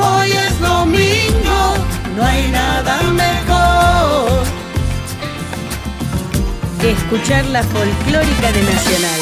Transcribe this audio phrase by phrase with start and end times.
[0.00, 1.74] hoy es domingo.
[2.16, 4.44] No hay nada mejor.
[6.80, 9.20] Que escuchar la folclórica de Nacional.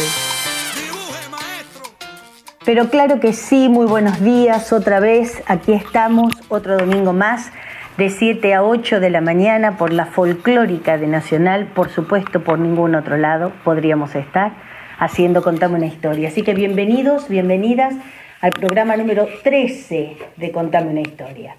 [2.64, 5.42] Pero claro que sí, muy buenos días otra vez.
[5.46, 7.50] Aquí estamos, otro domingo más,
[7.96, 11.66] de 7 a 8 de la mañana por la folclórica de Nacional.
[11.74, 14.52] Por supuesto, por ningún otro lado podríamos estar
[14.98, 16.28] haciendo Contame una historia.
[16.28, 17.94] Así que bienvenidos, bienvenidas
[18.40, 21.56] al programa número 13 de Contame una historia.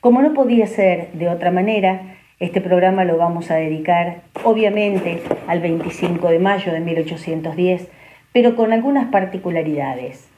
[0.00, 5.60] Como no podía ser de otra manera, este programa lo vamos a dedicar obviamente al
[5.60, 7.88] 25 de mayo de 1810,
[8.32, 10.28] pero con algunas particularidades.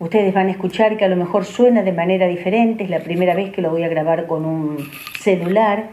[0.00, 3.34] Ustedes van a escuchar que a lo mejor suena de manera diferente, es la primera
[3.34, 4.78] vez que lo voy a grabar con un
[5.20, 5.90] celular,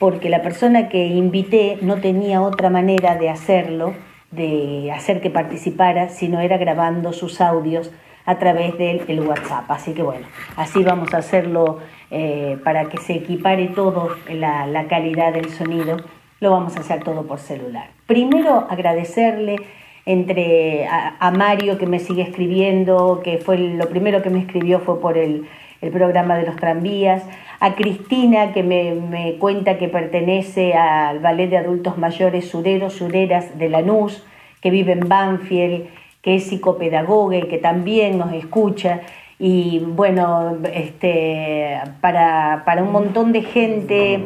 [0.00, 3.94] porque la persona que invité no tenía otra manera de hacerlo,
[4.32, 7.92] de hacer que participara, sino era grabando sus audios
[8.28, 9.70] a través del el WhatsApp.
[9.70, 11.78] Así que bueno, así vamos a hacerlo
[12.10, 15.96] eh, para que se equipare todo la, la calidad del sonido,
[16.40, 17.88] lo vamos a hacer todo por celular.
[18.06, 19.56] Primero agradecerle
[20.04, 24.80] entre a, a Mario que me sigue escribiendo, que fue lo primero que me escribió
[24.80, 25.46] fue por el,
[25.80, 27.22] el programa de los tranvías,
[27.60, 33.58] a Cristina que me, me cuenta que pertenece al ballet de adultos mayores Sureros, Sureras
[33.58, 34.22] de Lanús,
[34.60, 35.86] que vive en Banfield,
[36.22, 39.00] que es psicopedagoga y que también nos escucha.
[39.38, 44.20] Y bueno, este, para, para un montón de gente,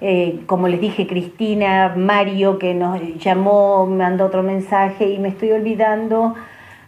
[0.00, 5.28] eh, como les dije, Cristina, Mario, que nos llamó, me mandó otro mensaje y me
[5.28, 6.34] estoy olvidando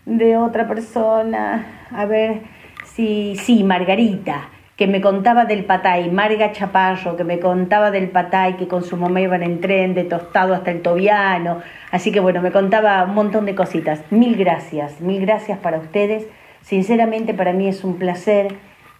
[0.06, 1.86] de otra persona.
[1.90, 2.42] A ver,
[2.84, 8.56] sí, sí, Margarita, que me contaba del patay, Marga Chaparro, que me contaba del patay,
[8.56, 11.58] que con su mamá iban en tren de tostado hasta el Tobiano.
[11.92, 14.02] Así que bueno, me contaba un montón de cositas.
[14.10, 16.26] Mil gracias, mil gracias para ustedes.
[16.62, 18.48] Sinceramente para mí es un placer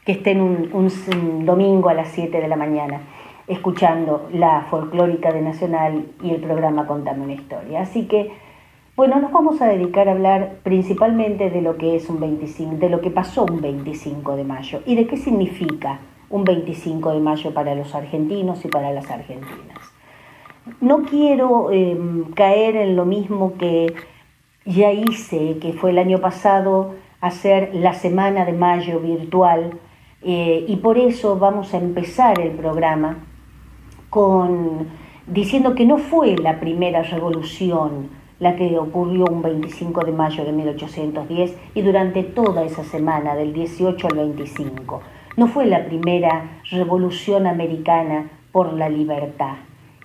[0.04, 3.00] que estén un, un- domingo a las 7 de la mañana
[3.46, 7.82] escuchando la folclórica de Nacional y el programa Contame una historia.
[7.82, 8.32] Así que,
[8.96, 12.88] bueno, nos vamos a dedicar a hablar principalmente de lo que es un 25, de
[12.88, 15.98] lo que pasó un 25 de mayo y de qué significa
[16.30, 19.78] un 25 de mayo para los argentinos y para las argentinas.
[20.80, 21.98] No quiero eh,
[22.34, 23.92] caer en lo mismo que
[24.64, 29.78] ya hice, que fue el año pasado, hacer la semana de mayo virtual,
[30.22, 33.18] eh, y por eso vamos a empezar el programa
[34.08, 34.88] con
[35.26, 40.52] diciendo que no fue la primera revolución la que ocurrió un 25 de mayo de
[40.52, 45.02] 1810 y durante toda esa semana del 18 al 25.
[45.36, 49.56] No fue la primera revolución americana por la libertad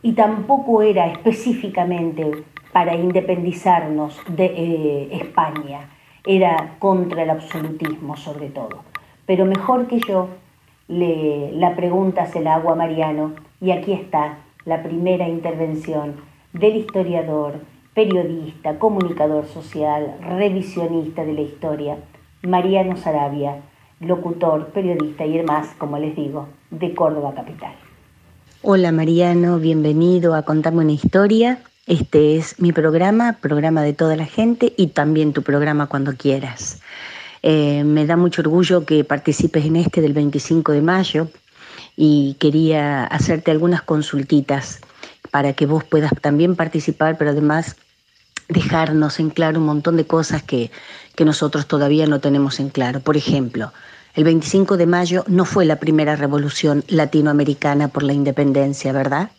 [0.02, 5.90] y tampoco era específicamente para independizarnos de eh, España,
[6.26, 8.84] era contra el absolutismo sobre todo.
[9.26, 10.30] Pero mejor que yo,
[10.88, 16.16] le, la pregunta se la hago a Mariano y aquí está la primera intervención
[16.54, 17.60] del historiador,
[18.00, 21.98] periodista, comunicador social, revisionista de la historia,
[22.44, 23.58] Mariano Sarabia,
[24.00, 27.74] locutor, periodista y demás, como les digo, de Córdoba Capital.
[28.62, 31.60] Hola Mariano, bienvenido a Contarme una historia.
[31.88, 36.82] Este es mi programa, programa de toda la gente y también tu programa cuando quieras.
[37.44, 41.28] Eh, me da mucho orgullo que participes en este del 25 de mayo
[41.98, 44.80] y quería hacerte algunas consultitas
[45.32, 47.76] para que vos puedas también participar, pero además
[48.50, 50.72] dejarnos en claro un montón de cosas que,
[51.16, 53.00] que nosotros todavía no tenemos en claro.
[53.00, 53.72] Por ejemplo,
[54.16, 59.30] el 25 de mayo no fue la primera revolución latinoamericana por la independencia, ¿verdad?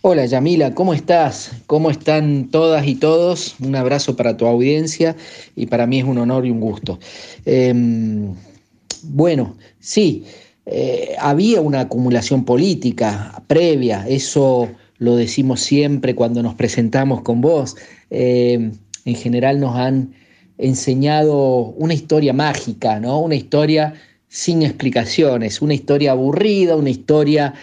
[0.00, 1.50] Hola Yamila, ¿cómo estás?
[1.66, 3.56] ¿Cómo están todas y todos?
[3.58, 5.16] Un abrazo para tu audiencia
[5.56, 7.00] y para mí es un honor y un gusto.
[7.44, 7.74] Eh,
[9.02, 10.24] bueno, sí,
[10.66, 14.68] eh, había una acumulación política previa, eso
[14.98, 17.76] lo decimos siempre cuando nos presentamos con vos.
[18.10, 18.72] Eh,
[19.04, 20.14] en general nos han
[20.58, 23.20] enseñado una historia mágica, ¿no?
[23.20, 23.94] Una historia
[24.28, 27.54] sin explicaciones, una historia aburrida, una historia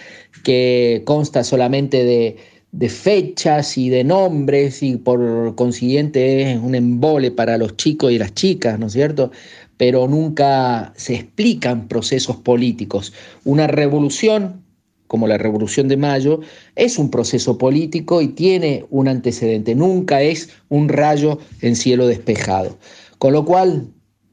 [0.44, 2.38] que consta solamente de,
[2.72, 8.18] de fechas y de nombres y por consiguiente es un embole para los chicos y
[8.18, 9.32] las chicas, ¿no es cierto?
[9.78, 13.14] Pero nunca se explican procesos políticos.
[13.46, 14.65] Una revolución,
[15.08, 16.40] como la Revolución de Mayo,
[16.76, 22.78] es un proceso político y tiene un antecedente, nunca es un rayo en cielo despejado.
[23.20, 23.88] Con lo cual,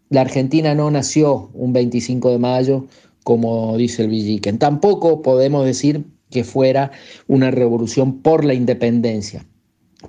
[0.08, 2.86] la Argentina no nació un 25 de mayo,
[3.24, 4.58] como dice el Villiquen.
[4.58, 6.90] Tampoco podemos decir que fuera
[7.28, 9.46] una revolución por la independencia,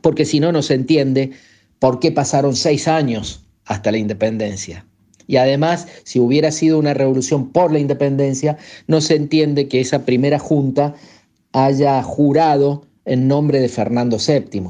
[0.01, 1.31] porque si no, no se entiende
[1.80, 4.86] por qué pasaron seis años hasta la independencia.
[5.27, 10.05] Y además, si hubiera sido una revolución por la independencia, no se entiende que esa
[10.05, 10.95] primera junta
[11.51, 14.63] haya jurado en nombre de Fernando VII.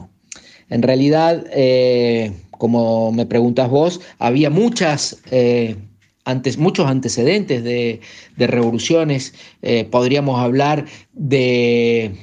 [0.69, 5.75] En realidad, eh, como me preguntas vos, había muchas eh,
[6.25, 7.99] antes, muchos antecedentes de,
[8.38, 9.33] revoluciones.
[9.61, 12.15] Eh, podríamos hablar de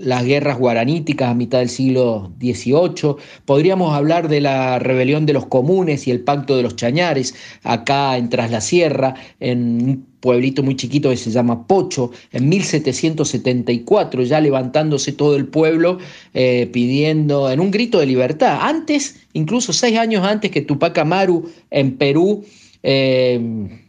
[0.00, 3.16] las guerras guaraníticas a mitad del siglo XVIII.
[3.44, 8.16] Podríamos hablar de la rebelión de los comunes y el pacto de los chañares, acá
[8.16, 14.22] en Tras la Sierra, en un pueblito muy chiquito que se llama Pocho, en 1774,
[14.22, 15.98] ya levantándose todo el pueblo
[16.32, 18.58] eh, pidiendo, en un grito de libertad.
[18.62, 22.44] Antes, incluso seis años antes que Tupac Amaru en Perú,
[22.82, 23.38] eh,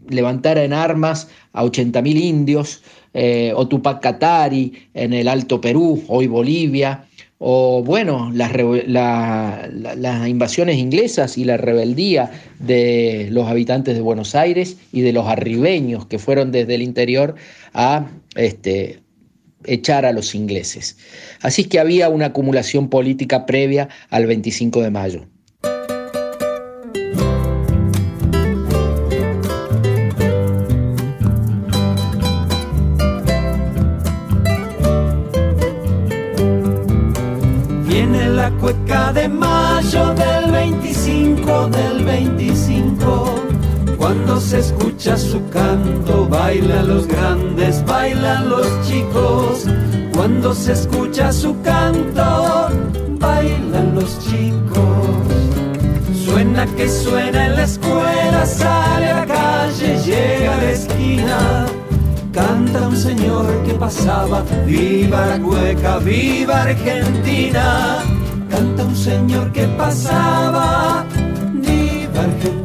[0.10, 6.28] levantara en armas a 80.000 indios, eh, o Tupac Katari en el Alto Perú, hoy
[6.28, 7.06] Bolivia,
[7.44, 8.52] o bueno, las,
[8.86, 15.26] las, invasiones inglesas y la rebeldía de los habitantes de Buenos Aires y de los
[15.26, 17.34] arribeños que fueron desde el interior
[17.74, 18.06] a
[18.36, 19.00] este,
[19.66, 20.98] echar a los ingleses.
[21.42, 25.26] Así que había una acumulación política previa al 25 de mayo.
[44.52, 49.66] Se escucha su canto, bailan los grandes, bailan los chicos.
[50.14, 52.68] Cuando se escucha su canto,
[53.18, 55.08] bailan los chicos.
[56.26, 61.66] Suena que suena en la escuela, sale a la calle, llega a la esquina.
[62.34, 68.00] Canta un señor que pasaba, viva la cueca, viva Argentina
[68.50, 71.06] canta un señor que pasaba,
[71.54, 72.61] viva Argentina.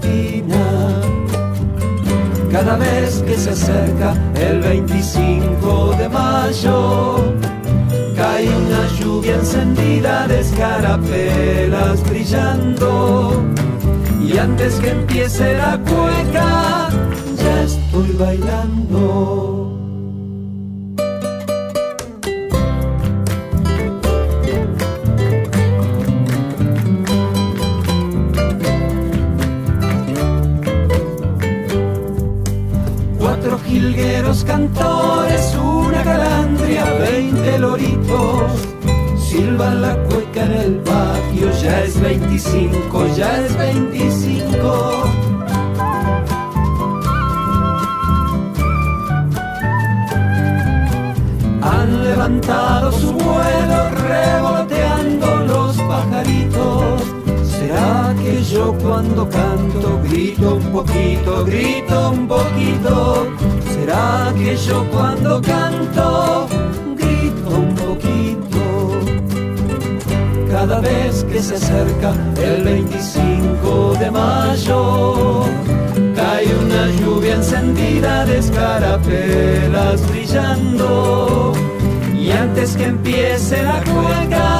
[2.57, 7.17] Cada vez que se acerca el 25 de mayo,
[8.17, 13.45] cae una lluvia encendida de escarapelas brillando.
[14.23, 16.89] Y antes que empiece la cueca,
[17.37, 19.56] ya estoy bailando.
[34.45, 38.51] Cantores, una calandria, veinte loritos.
[39.17, 45.05] Silban la cueca en el patio, ya es 25, ya es 25.
[51.63, 54.46] Han levantado su vuelo revoloteando
[58.75, 63.27] cuando canto grito un poquito, grito un poquito?
[63.75, 66.49] ¿Será que yo cuando canto
[66.97, 68.61] grito un poquito?
[70.51, 75.43] Cada vez que se acerca el 25 de mayo,
[76.15, 81.53] cae una lluvia encendida de escarapelas brillando.
[82.15, 84.56] Y antes que empiece la cueca,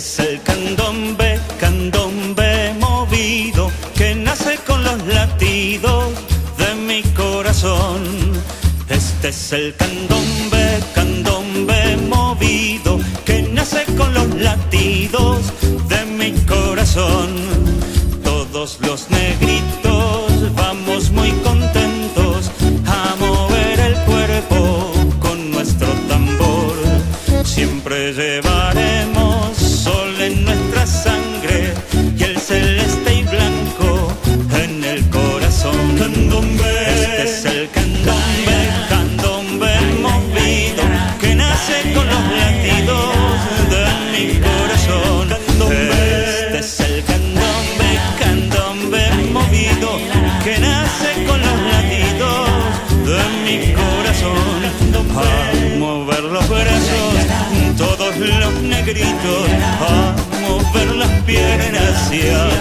[0.00, 6.06] es el candombe, candombe movido que nace con los latidos
[6.56, 8.00] de mi corazón.
[8.88, 10.64] Este es el candombe,
[10.94, 15.38] candombe movido que nace con los latidos
[15.90, 17.28] de mi corazón.
[18.24, 19.79] Todos los negritos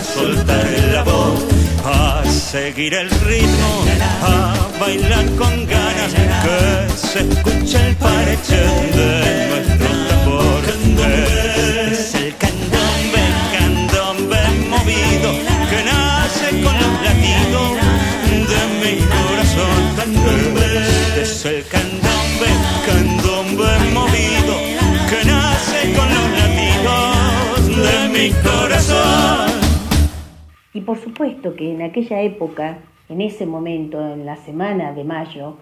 [0.04, 1.46] soltar la voz,
[1.86, 3.86] a seguir el ritmo,
[4.22, 6.14] a bailar con ganas,
[6.44, 8.62] que se escuche el pareche
[8.98, 10.64] de nuestro tambor.
[11.92, 13.24] Es el candombe,
[13.58, 15.32] candombe movido,
[15.70, 17.70] que nace con los latidos
[18.52, 19.82] de mi corazón.
[21.22, 22.09] Es el candombe
[30.80, 32.78] Y por supuesto que en aquella época,
[33.10, 35.58] en ese momento, en la semana de mayo,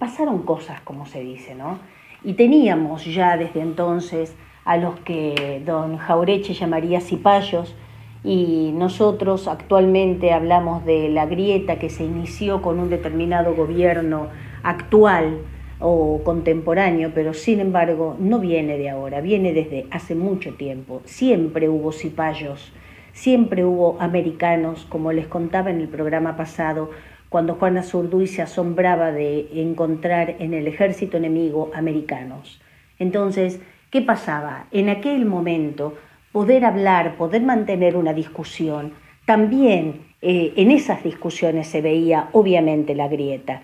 [0.00, 1.78] pasaron cosas, como se dice, ¿no?
[2.24, 7.76] Y teníamos ya desde entonces a los que don Jaureche llamaría cipayos,
[8.24, 14.26] y nosotros actualmente hablamos de la grieta que se inició con un determinado gobierno
[14.64, 15.38] actual
[15.78, 21.00] o contemporáneo, pero sin embargo no viene de ahora, viene desde hace mucho tiempo.
[21.04, 22.72] Siempre hubo cipayos,
[23.12, 26.90] siempre hubo americanos, como les contaba en el programa pasado,
[27.28, 32.60] cuando Juana Zurduy se asombraba de encontrar en el ejército enemigo americanos.
[32.98, 34.66] Entonces, ¿qué pasaba?
[34.72, 35.94] En aquel momento,
[36.32, 38.92] poder hablar, poder mantener una discusión,
[39.26, 43.62] también eh, en esas discusiones se veía obviamente la grieta.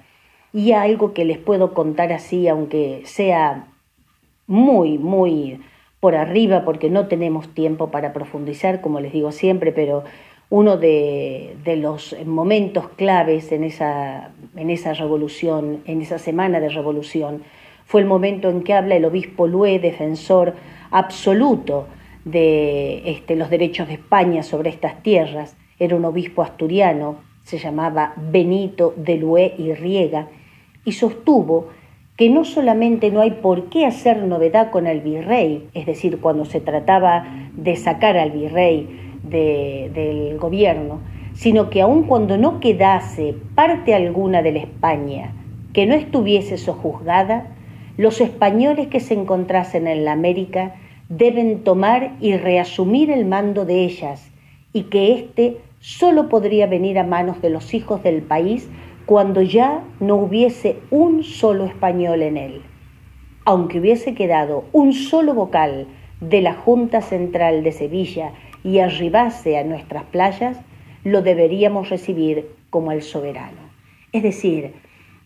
[0.52, 3.66] Y algo que les puedo contar así, aunque sea
[4.46, 5.60] muy, muy
[6.00, 10.04] por arriba, porque no tenemos tiempo para profundizar, como les digo siempre, pero
[10.48, 17.42] uno de, los momentos claves en esa, en esa revolución, en esa semana de revolución,
[17.84, 20.54] fue el momento en que habla el obispo Lué, defensor
[20.90, 21.86] absoluto
[22.24, 25.56] de este, los derechos de España sobre estas tierras.
[25.78, 30.28] Era un obispo asturiano, se llamaba Benito de Lué y Riega,
[30.84, 31.68] y sostuvo
[32.16, 36.44] que no solamente no hay por qué hacer novedad con el virrey, es decir, cuando
[36.44, 38.88] se trataba de sacar al virrey
[39.22, 41.00] de, del gobierno,
[41.34, 45.32] sino que aun cuando no quedase parte alguna de la España
[45.74, 47.48] que no estuviese sojuzgada,
[47.98, 50.74] los españoles que se encontrasen en la América
[51.10, 54.30] deben tomar y reasumir el mando de ellas
[54.72, 58.68] y que éste solo podría venir a manos de los hijos del país
[59.06, 62.62] cuando ya no hubiese un solo español en él.
[63.44, 65.86] Aunque hubiese quedado un solo vocal
[66.20, 68.32] de la Junta Central de Sevilla
[68.64, 70.58] y arribase a nuestras playas,
[71.04, 73.58] lo deberíamos recibir como el soberano.
[74.10, 74.72] Es decir,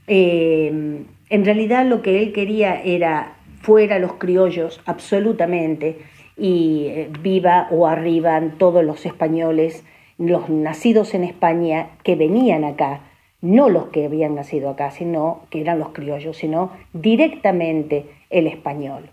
[0.06, 5.98] eh, en realidad lo que él quería era fuera los criollos absolutamente
[6.36, 9.84] y eh, viva o arriban todos los españoles,
[10.18, 13.00] los nacidos en España que venían acá,
[13.42, 19.10] no los que habían nacido acá, sino que eran los criollos, sino directamente el español.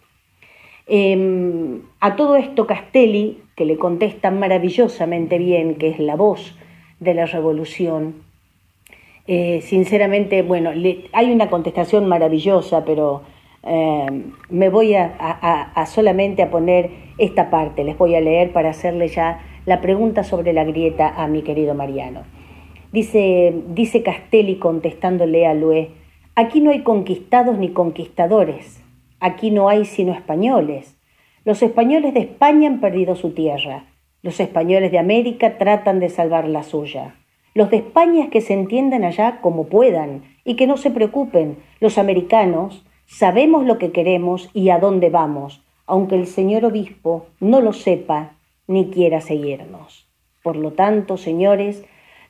[0.88, 6.56] Eh, a todo esto Castelli, que le contesta maravillosamente bien, que es la voz
[7.00, 8.28] de la revolución,
[9.28, 13.24] eh, sinceramente, bueno, le, hay una contestación maravillosa, pero
[13.64, 19.10] eh, me voy a, solamente a poner esta parte, les voy a leer para hacerle
[19.10, 22.22] ya la pregunta sobre la grieta a mi querido Mariano.
[22.92, 25.92] Dice, dice Castelli contestándole a Lué,
[26.36, 28.82] aquí no hay conquistados ni conquistadores,
[29.20, 30.98] aquí no hay sino españoles.
[31.44, 33.86] Los españoles de España han perdido su tierra,
[34.22, 37.16] los españoles de América tratan de salvar la suya.
[37.54, 41.58] Los de España es que se entiendan allá como puedan y que no se preocupen.
[41.80, 47.62] Los americanos sabemos lo que queremos y a dónde vamos, aunque el señor obispo no
[47.62, 48.34] lo sepa
[48.68, 50.08] ni quiera seguirnos.
[50.44, 51.84] Por lo tanto, señores,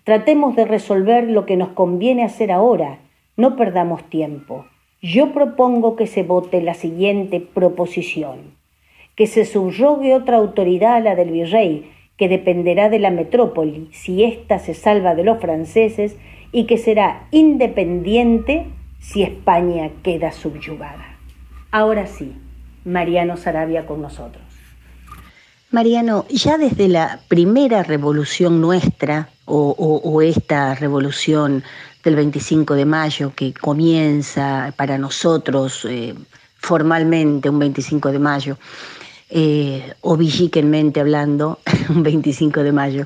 [0.07, 2.99] tratemos de resolver lo que nos conviene hacer ahora,
[3.35, 4.65] no perdamos tiempo.
[5.01, 8.55] Yo propongo que se vote la siguiente proposición,
[9.17, 14.23] que se subrogue otra autoridad a la del virrey, que dependerá de la metrópoli si
[14.23, 16.15] ésta se salva de los franceses
[16.53, 18.65] y que será independiente
[18.99, 21.17] si España queda subyugada.
[21.69, 22.33] Ahora sí,
[22.85, 24.46] Mariano Sarabia con nosotros.
[25.69, 31.63] Mariano, ya desde la primera revolución nuestra, o, esta revolución
[32.03, 36.15] del 25 de mayo que comienza para nosotros eh,
[36.57, 38.57] formalmente un 25 de mayo,
[39.29, 41.59] eh, o villiquenmente hablando,
[41.89, 43.05] un 25 de mayo,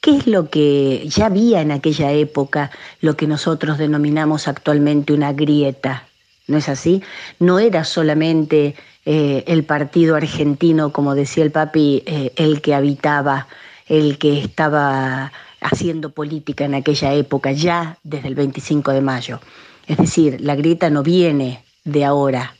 [0.00, 2.70] ¿qué es lo que ya había en aquella época,
[3.00, 6.06] lo que nosotros denominamos actualmente una grieta?
[6.46, 7.02] ¿No es así?
[7.40, 8.76] No era solamente
[9.08, 13.46] eh, el partido argentino, como decía el papi, eh, el que habitaba,
[13.86, 19.40] el que estaba haciendo política en aquella época, ya desde el 25 de mayo.
[19.86, 22.56] Es decir, la grieta no viene de ahora,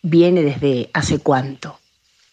[0.00, 1.78] viene desde hace cuánto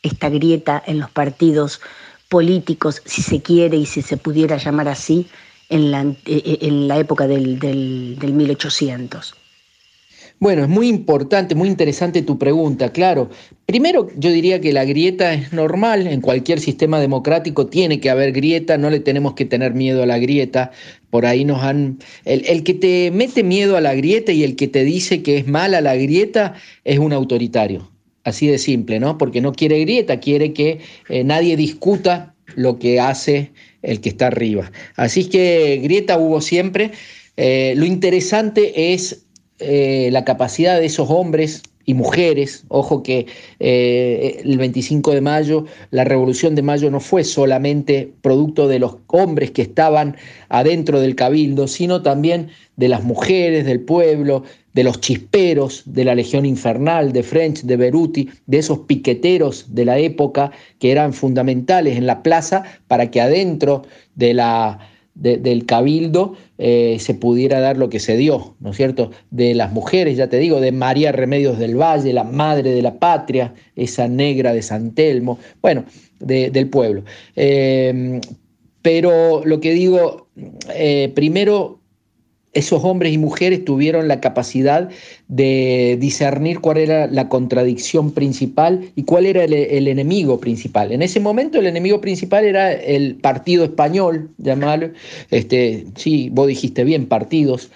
[0.03, 1.81] esta grieta en los partidos
[2.29, 5.27] políticos, si se quiere y si se pudiera llamar así,
[5.67, 9.35] en la, en la época del, del 1800.
[10.39, 13.29] Bueno, es muy importante, muy interesante tu pregunta, claro.
[13.65, 18.31] Primero, yo diría que la grieta es normal, en cualquier sistema democrático tiene que haber
[18.31, 20.71] grieta, no le tenemos que tener miedo a la grieta.
[21.09, 21.99] Por ahí nos han...
[22.23, 25.47] El, que te mete miedo a la grieta y el que te dice que es
[25.47, 26.53] mala la grieta
[26.85, 27.91] es un autoritario,
[28.23, 29.17] así de simple, ¿no?
[29.17, 30.79] Porque no quiere grieta, quiere que
[31.09, 34.71] eh, nadie discuta lo que hace el que está arriba.
[34.95, 36.91] Así que grieta hubo siempre.
[37.35, 39.25] Eh, lo interesante es
[39.59, 43.25] eh, la capacidad de esos hombres y mujeres, ojo que
[43.59, 48.97] eh, el 25 de mayo, la revolución de mayo no fue solamente producto de los
[49.07, 50.15] hombres que estaban
[50.49, 56.15] adentro del cabildo, sino también de las mujeres del pueblo, de los chisperos de la
[56.15, 61.97] Legión Infernal, de French, de Beruti, de esos piqueteros de la época que eran fundamentales
[61.97, 63.81] en la plaza para que adentro
[64.15, 64.79] de la
[65.15, 69.11] del cabildo eh, se pudiera dar lo que se dio, ¿no es cierto?
[69.31, 72.99] De las mujeres, ya te digo, de María Remedios del Valle, la madre de la
[72.99, 75.83] patria, esa negra de San Telmo, bueno,
[76.19, 77.03] del pueblo.
[77.35, 78.21] Eh,
[78.81, 80.27] pero lo que digo,
[80.73, 81.78] eh, primero
[82.53, 84.89] esos hombres y mujeres tuvieron la capacidad
[85.27, 90.91] de discernir cuál era la contradicción principal y cuál era el, enemigo principal.
[90.91, 94.91] En ese momento el enemigo principal era el partido español, llamarlo,
[95.29, 97.69] este, sí, vos dijiste bien, partidos,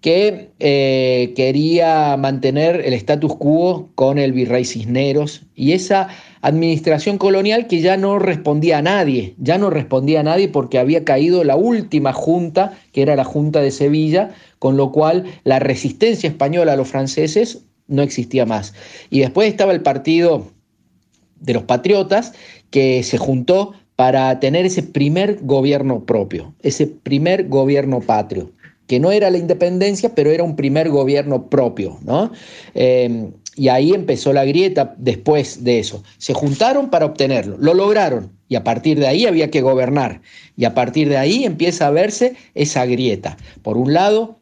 [0.00, 6.08] que eh, quería mantener el status quo con el virrey Cisneros y esa
[6.42, 11.04] administración colonial que ya no respondía a nadie, ya no respondía a nadie porque había
[11.04, 16.28] caído la última junta, que era la Junta de Sevilla, con lo cual la resistencia
[16.28, 18.72] española a los franceses no existía más.
[19.10, 20.46] Y después estaba el partido
[21.40, 22.32] de los patriotas
[22.70, 28.52] que se juntó para tener ese primer gobierno propio, ese primer gobierno patrio
[28.90, 32.32] que no era la independencia, pero era un primer gobierno propio, ¿no?
[32.74, 36.02] Eh, y ahí empezó la grieta después de eso.
[36.16, 40.22] Se juntaron para obtenerlo, lo lograron y a partir de ahí había que gobernar.
[40.56, 43.36] Y a partir de ahí empieza a verse esa grieta.
[43.60, 44.38] Por un lado,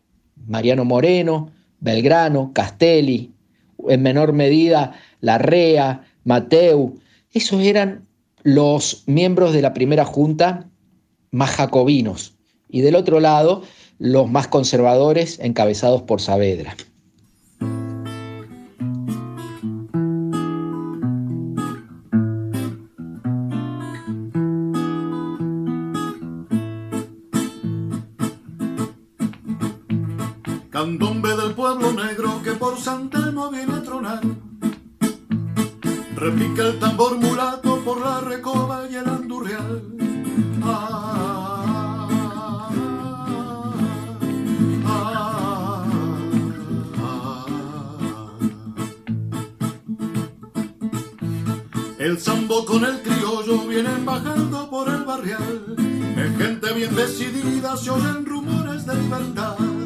[0.46, 1.50] Mariano Moreno,
[1.80, 3.32] Belgrano, Castelli,
[3.88, 7.00] en menor medida Larrea, Mateu,
[7.32, 8.06] esos eran
[8.44, 10.68] los miembros de la primera junta
[11.32, 12.36] más jacobinos.
[12.68, 13.64] Y del otro lado,
[13.98, 16.76] los más conservadores encabezados por Saavedra.
[32.88, 34.20] Negro que por San Telmo viene a tronar.
[36.16, 39.82] Repica el tambor mulato por la recoba y el andurrial.
[40.62, 42.08] Ah,
[44.84, 45.88] ah,
[46.96, 48.36] ah,
[51.98, 55.76] el sambo con el criollo vienen bajando por el barrial.
[56.16, 59.77] Es gente bien decidida, se oyen rumores de libertad.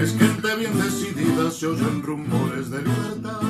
[0.00, 3.40] Es gente bien decidida, se oyen rumores de libertad.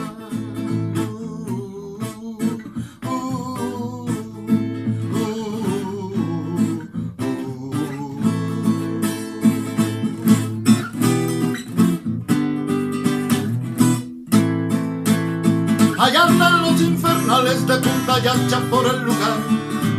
[15.99, 19.39] Allá andan los infernales de Punta Yancha por el lugar.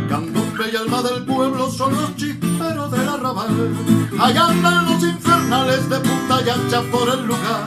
[0.08, 3.72] Candombe y alma del pueblo son los chisperos del arrabal.
[4.18, 4.99] Allá andan
[5.50, 7.66] de Punta Yancha por el lugar.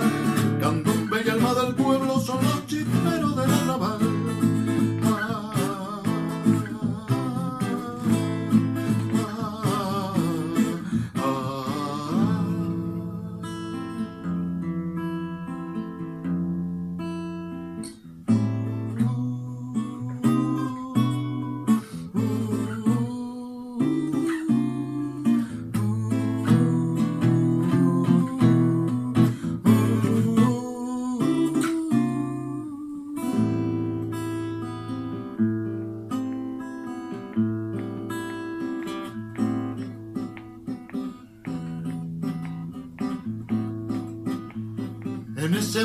[0.61, 2.39] Candombe y alma del pueblo son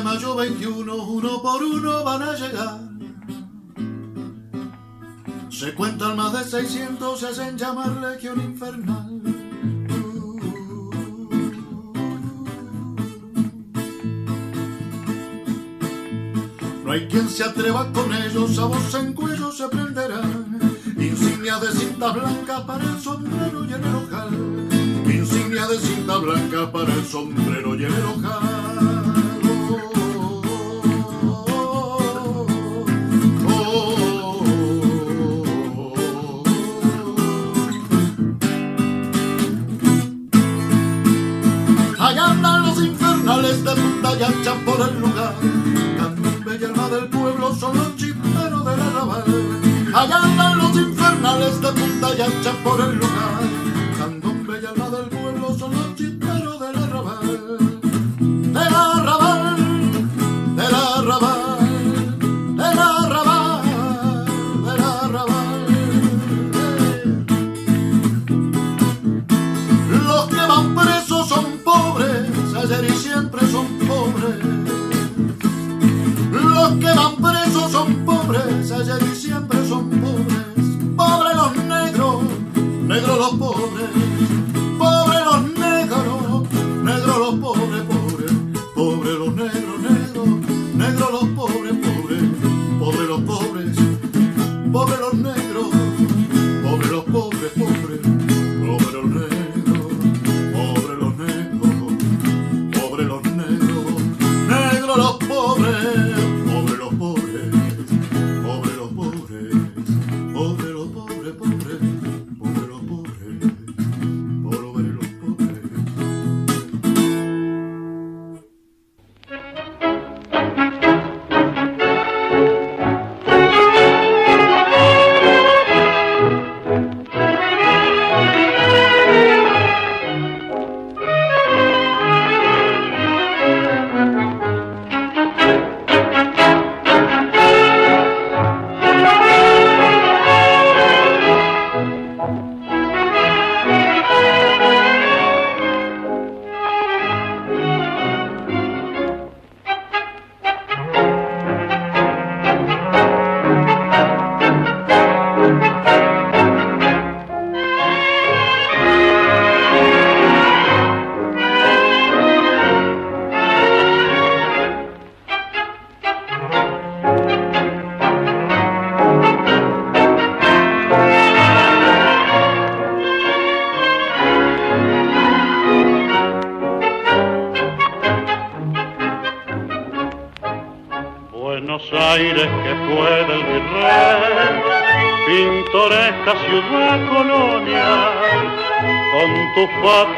[0.03, 2.79] Mayo 21, uno por uno van a llegar.
[5.49, 9.21] Se cuentan más de 600, se hacen llamar Legión Infernal.
[16.85, 20.59] No hay quien se atreva con ellos, a voz en cuello se prenderán.
[20.97, 24.29] Insignia de cinta blanca para el sombrero y el ojal.
[25.05, 28.48] Insignia de cinta blanca para el sombrero y el ojal.
[44.29, 45.33] Ancha por el lugar.
[45.97, 49.23] Candombe y alma del pueblo son los chisperos del arrabal.
[49.93, 53.48] Allá andan los infernales de punta y ancha por el lugar.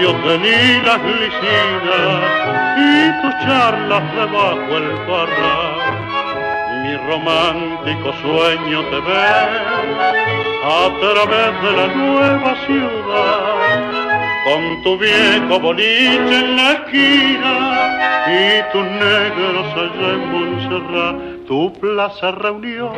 [0.02, 2.22] Patios de lilas lisinas
[2.78, 5.76] y tus charlas debajo el parral.
[6.84, 9.28] Mi romántico sueño te ve
[10.64, 13.82] a través de la nueva ciudad
[14.44, 17.54] con tu viejo boliche en la esquina
[18.28, 22.92] y tus negros allá en Montserrat, tu plaza reunió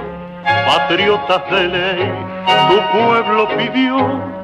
[0.44, 2.12] patriotas de ley,
[2.70, 3.98] tu pueblo pidió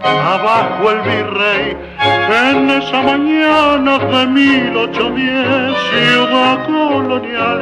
[0.03, 1.77] abajo el virrey,
[2.29, 7.61] en esa mañana de 1810, ciudad colonial,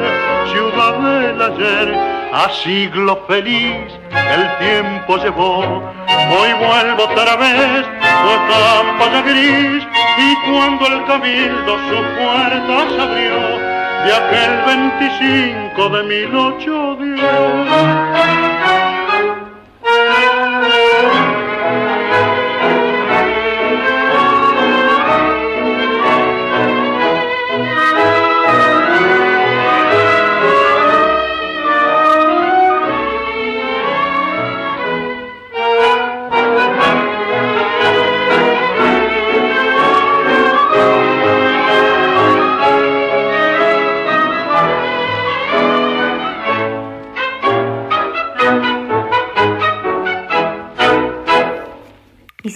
[0.52, 1.94] ciudad del ayer,
[2.32, 3.98] a siglo feliz
[4.34, 9.86] el tiempo llevó, hoy vuelvo otra vez, tu estampa ya gris,
[10.18, 13.67] y cuando el cabildo sus puertas abrió,
[14.08, 18.47] de aquel 25 de 1810.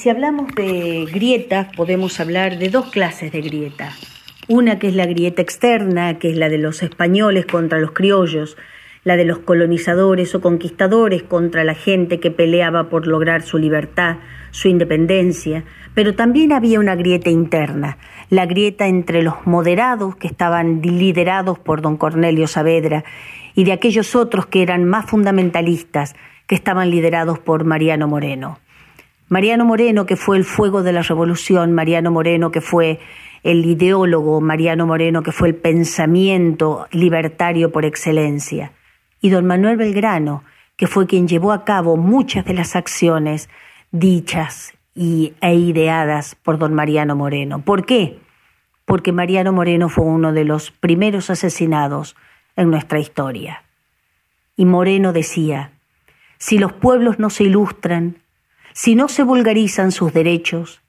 [0.03, 3.93] Si hablamos de grietas, podemos hablar de dos clases de grieta.
[4.49, 8.57] Una que es la grieta externa, que es la de los españoles contra los criollos,
[9.05, 14.17] la de los colonizadores o conquistadores contra la gente que peleaba por lograr su libertad,
[14.51, 15.63] su independencia,
[15.95, 21.81] pero también había una grieta interna, la grieta entre los moderados que estaban liderados por
[21.81, 23.05] don Cornelio Saavedra
[23.55, 26.17] y de aquellos otros que eran más fundamentalistas,
[26.49, 28.59] que estaban liderados por Mariano Moreno.
[29.33, 33.01] Mariano Moreno, que fue el fuego de la revolución, Mariano Moreno, que fue
[33.43, 38.73] el ideólogo, Mariano Moreno, que fue el pensamiento libertario por excelencia,
[39.23, 40.45] y don Manuel Belgrano,
[40.77, 43.49] que fue quien llevó a cabo muchas de las acciones
[43.91, 47.63] dichas y, e ideadas por don Mariano Moreno.
[47.63, 48.19] ¿Por qué?
[48.85, 52.17] Porque Mariano Moreno fue uno de los primeros asesinados
[52.55, 53.63] en nuestra historia.
[54.59, 55.71] Y Moreno decía,
[56.37, 58.22] si los pueblos no se ilustran,
[58.73, 60.83] si no se vulgarizan sus derechos,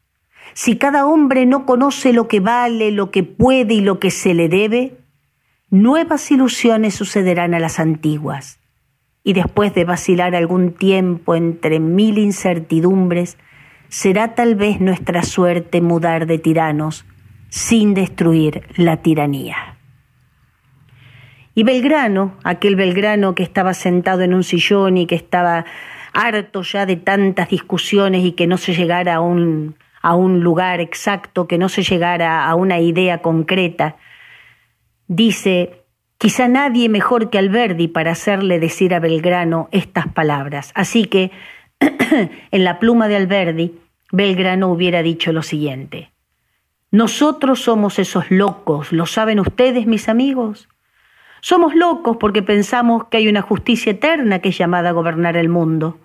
[0.53, 4.33] si cada hombre no conoce lo que vale, lo que puede y lo que se
[4.33, 4.97] le debe,
[5.69, 8.59] nuevas ilusiones sucederán a las antiguas.
[9.23, 13.37] Y después de vacilar algún tiempo entre mil incertidumbres,
[13.87, 17.05] será tal vez nuestra suerte mudar de tiranos
[17.49, 19.77] sin destruir la tiranía.
[21.55, 25.65] Y Belgrano, aquel Belgrano que estaba sentado en un sillón y que estaba
[26.13, 30.79] harto ya de tantas discusiones y que no se llegara a un, a un lugar
[30.79, 33.95] exacto, que no se llegara a una idea concreta,
[35.07, 35.83] dice,
[36.17, 40.71] quizá nadie mejor que Alberdi para hacerle decir a Belgrano estas palabras.
[40.75, 41.31] Así que
[42.51, 43.79] en la pluma de Alberdi,
[44.11, 46.11] Belgrano hubiera dicho lo siguiente.
[46.91, 50.69] Nosotros somos esos locos, ¿lo saben ustedes, mis amigos?
[51.41, 55.49] Somos locos porque pensamos que hay una justicia eterna que es llamada a gobernar el
[55.49, 55.97] mundo.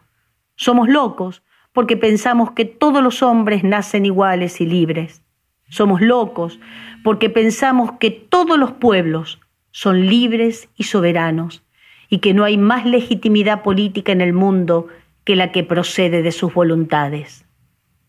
[0.58, 5.22] Somos locos porque pensamos que todos los hombres nacen iguales y libres.
[5.68, 6.58] Somos locos
[7.04, 9.38] porque pensamos que todos los pueblos
[9.70, 11.62] son libres y soberanos
[12.10, 14.88] y que no hay más legitimidad política en el mundo
[15.22, 17.46] que la que procede de sus voluntades.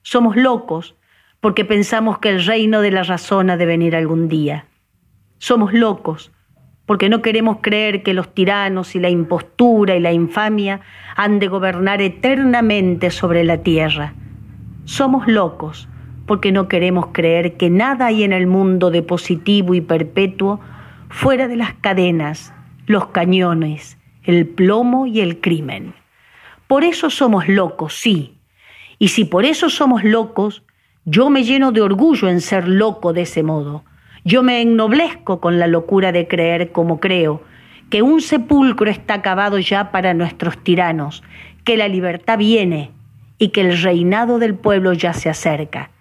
[0.01, 0.95] Somos locos
[1.41, 4.65] porque pensamos que el reino de la razón ha de venir algún día.
[5.37, 6.31] Somos locos
[6.89, 10.81] porque no queremos creer que los tiranos y la impostura y la infamia
[11.15, 14.15] han de gobernar eternamente sobre la tierra.
[14.85, 15.87] Somos locos
[16.25, 20.61] porque no queremos creer que nada hay en el mundo de positivo y perpetuo
[21.09, 22.55] fuera de las cadenas,
[22.87, 25.93] los cañones, el plomo y el crimen.
[26.65, 28.39] Por eso somos locos, sí.
[28.97, 30.63] Y si por eso somos locos,
[31.05, 33.83] yo me lleno de orgullo en ser loco de ese modo,
[34.23, 37.43] yo me ennoblezco con la locura de creer como creo,
[37.89, 41.23] que un sepulcro está acabado ya para nuestros tiranos,
[41.63, 42.91] que la libertad viene
[43.37, 45.91] y que el reinado del pueblo ya se acerca,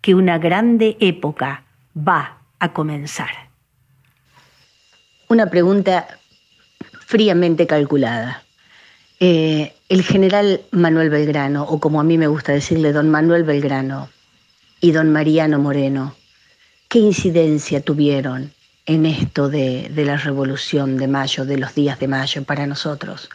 [0.00, 1.64] que una grande época
[1.96, 3.30] va a comenzar.
[5.28, 6.06] Una pregunta
[7.06, 8.42] fríamente calculada.
[9.20, 14.08] Eh, el general Manuel Belgrano, o como a mí me gusta decirle, don Manuel Belgrano
[14.80, 16.14] y don Mariano Moreno,
[16.94, 18.52] ¿Qué incidencia tuvieron
[18.86, 23.30] en esto de, la revolución de mayo, de los días de mayo para nosotros?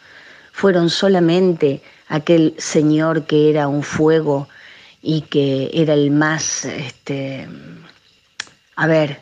[0.53, 4.47] ¿Fueron solamente aquel señor que era un fuego
[5.01, 7.49] y que era el más, este,
[8.77, 9.19] a ver,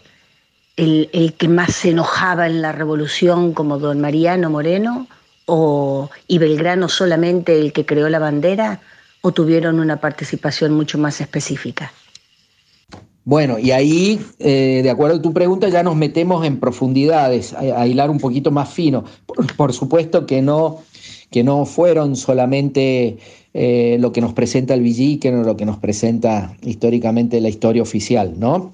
[0.76, 5.08] el, el, que más se enojaba en la revolución como don Mariano Moreno?
[5.48, 8.82] ¿O, ¿Y Belgrano solamente el que creó la bandera?
[9.22, 11.92] ¿O tuvieron una participación mucho más específica?
[13.28, 17.86] Bueno, y ahí, eh, de acuerdo a tu pregunta, ya nos metemos en profundidades, a,
[17.86, 19.04] hilar un poquito más fino.
[19.58, 20.78] Por, supuesto que no,
[21.30, 23.18] que no fueron solamente
[23.54, 27.82] eh, lo que nos presenta el que no lo que nos presenta históricamente la historia
[27.82, 28.72] oficial, ¿no?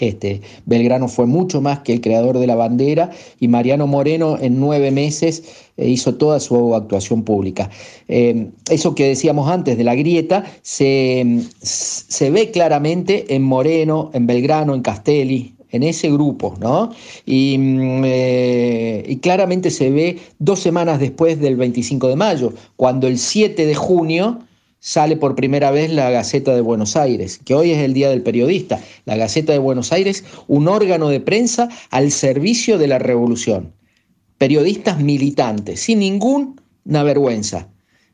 [0.00, 4.60] Este, Belgrano fue mucho más que el creador de la bandera y Mariano Moreno en
[4.60, 5.44] nueve meses
[5.76, 7.70] eh, hizo toda su actuación pública.
[8.08, 14.26] Eh, eso que decíamos antes de la grieta se, se, ve claramente en Moreno, en
[14.26, 16.90] Belgrano, en Castelli, en ese grupo, ¿no?
[17.24, 23.06] Y, mm, eh, y, claramente se ve dos semanas después del 25 de mayo, cuando
[23.06, 24.40] el 7 de junio
[24.78, 28.22] sale por primera vez la Gaceta de Buenos Aires, que hoy es el Día del
[28.22, 28.80] Periodista.
[29.04, 33.72] La Gaceta de Buenos Aires, un órgano de prensa al servicio de la revolución.
[34.38, 37.68] Periodistas militantes, sin ninguna vergüenza.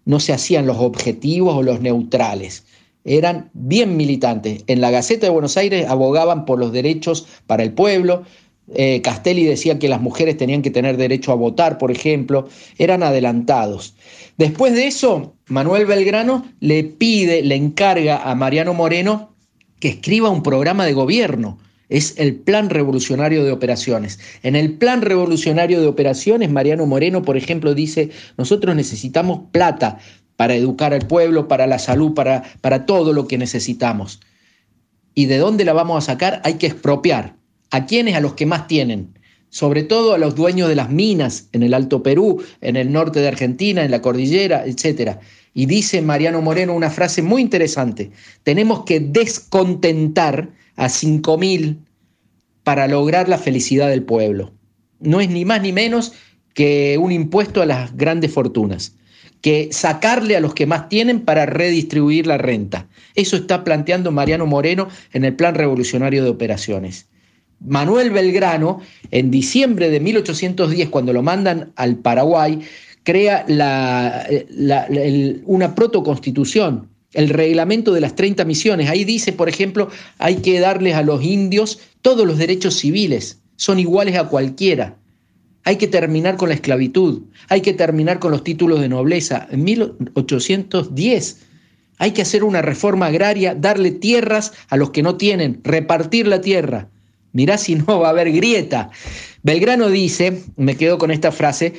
[0.05, 2.65] No se hacían los objetivos o los neutrales.
[3.05, 4.65] Eran bien militantes.
[4.67, 8.25] En la Gaceta de Buenos Aires abogaban por los derechos para el pueblo,
[8.75, 13.03] eh, Castelli decía que las mujeres tenían que tener derecho a votar, por ejemplo, eran
[13.03, 13.95] adelantados.
[14.39, 19.35] Después de eso, Manuel Belgrano le pide, le encarga a Mariano Moreno
[19.81, 21.59] que escriba un programa de gobierno.
[21.89, 24.19] Es el Plan Revolucionario de Operaciones.
[24.43, 29.99] En el Plan Revolucionario de Operaciones, Mariano Moreno, por ejemplo, dice, nosotros necesitamos plata
[30.37, 34.21] para educar al pueblo, para la salud, para, para todo lo que necesitamos.
[35.15, 36.41] ¿Y de dónde la vamos a sacar?
[36.45, 37.37] Hay que expropiar.
[37.73, 38.15] ¿A quiénes?
[38.15, 39.13] A los que más tienen
[39.53, 43.21] sobre todo a los dueños de las minas en el Alto Perú, en el norte
[43.21, 45.19] de Argentina, en la cordillera, etc.
[45.53, 48.11] Y dice Mariano Moreno una frase muy interesante,
[48.45, 51.77] tenemos que descontentar a 5.000
[52.65, 54.53] para lograr la felicidad del pueblo.
[55.01, 56.15] No es ni más ni menos
[56.55, 58.95] que un impuesto a las grandes fortunas.
[59.43, 62.87] que sacarle a los que más tienen para redistribuir la renta.
[63.17, 67.09] Eso está planteando Mariano Moreno en el Plan Revolucionario de Operaciones.
[67.65, 72.61] Manuel Belgrano, en diciembre de 1810, cuando lo mandan al Paraguay,
[73.03, 73.45] crea
[75.45, 78.89] una protoconstitución, el reglamento de las 30 misiones.
[78.89, 83.79] Ahí dice, por ejemplo, hay que darles a los indios todos los derechos civiles, son
[83.79, 84.97] iguales a cualquiera.
[85.65, 89.47] Hay que terminar con la esclavitud, hay que terminar con los títulos de nobleza.
[89.51, 91.41] En 1810
[91.99, 96.41] hay que hacer una reforma agraria, darle tierras a los que no tienen, repartir la
[96.41, 96.89] tierra.
[97.33, 98.91] Mirá si no va a haber grieta.
[99.43, 101.75] Belgrano dice, me quedo con esta frase,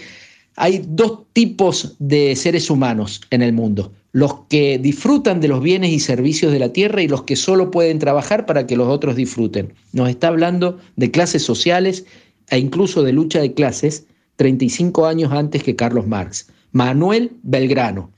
[0.56, 5.92] hay dos tipos de seres humanos en el mundo, los que disfrutan de los bienes
[5.92, 9.16] y servicios de la tierra y los que solo pueden trabajar para que los otros
[9.16, 9.74] disfruten.
[9.94, 12.06] Nos está hablando de clases sociales
[12.50, 16.48] e incluso de lucha de clases 35 años antes que Carlos Marx.
[16.72, 18.12] Manuel Belgrano.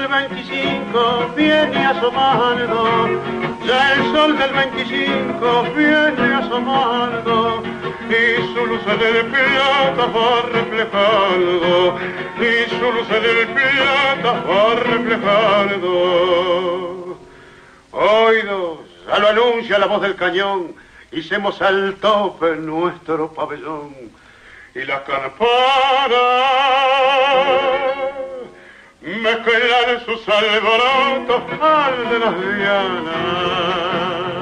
[0.00, 3.08] Del 25 viene asomando,
[3.66, 7.62] ya el sol del 25 viene asomando,
[8.10, 11.98] y su luz del plata va reflejando,
[12.38, 15.90] y su luz del plata va reflejando.
[17.92, 18.78] Oídos,
[19.08, 20.74] ya lo anuncia la voz del cañón,
[21.10, 23.94] hicemos al tope nuestro pabellón,
[24.74, 25.36] y la campana
[29.06, 34.35] mezclan sus alborotos al de las dianas.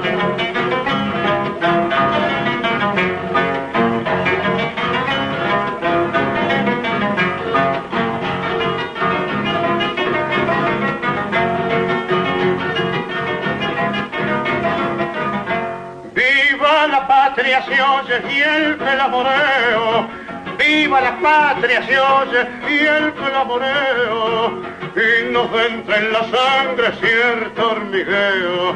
[21.55, 24.61] Patria se oye y el clamoreo,
[24.95, 28.75] inocente en la sangre cierto hormigueo,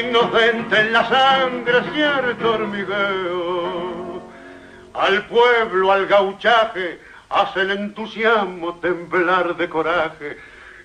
[0.00, 4.22] inocente en la sangre cierto hormigueo.
[4.94, 10.38] Al pueblo, al gauchaje, hace el entusiasmo temblar de coraje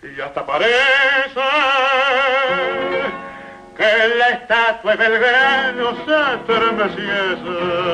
[0.03, 1.41] y hasta parece
[3.75, 7.85] que la estatua de Belgrano se estremeciese.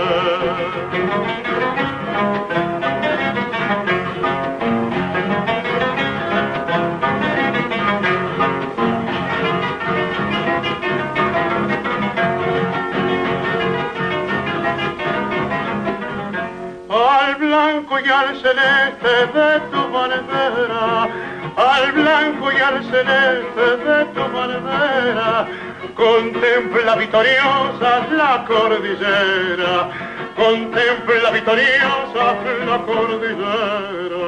[17.51, 21.09] Blanco y al celeste de tu bandera,
[21.57, 25.47] al blanco y al celeste de tu bandera,
[25.93, 29.89] contempla victoriosa la cordillera,
[30.37, 32.35] contempla victoriosa
[32.65, 34.21] la cordillera.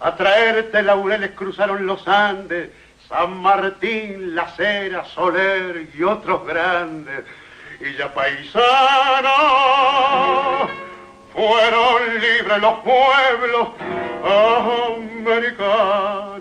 [0.00, 2.70] A traerte laureles cruzaron los Andes,
[3.06, 7.22] San Martín, La Cera, Soler y otros grandes.
[7.80, 9.30] Y ya paisano,
[11.40, 13.68] fueron libres los pueblos
[15.24, 16.40] americanos.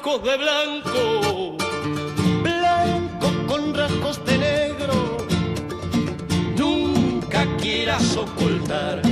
[0.00, 1.56] Rasgos de blanco,
[2.42, 5.18] blanco con rasgos de negro.
[6.56, 9.02] Nunca quieras ocultar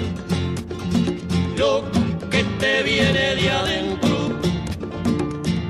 [1.57, 1.85] lo
[2.31, 4.17] que te viene de adentro,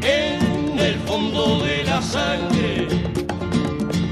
[0.03, 2.87] en el fondo de la sangre.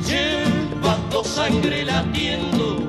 [0.09, 2.89] Llevas tu sangre latiendo,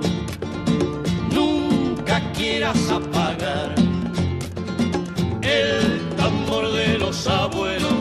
[1.31, 3.75] nunca quieras apagar
[5.43, 7.96] el tambor de los abuelos.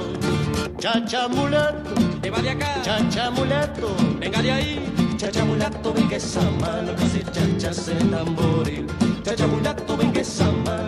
[0.86, 2.80] Chachamulato, te va de acá.
[2.80, 5.16] Chachamulato, venga de ahí.
[5.16, 8.86] Chachamulato, ven que esa mano casi chachas el tamboril.
[9.24, 10.85] Chachamulato, ven que esa mano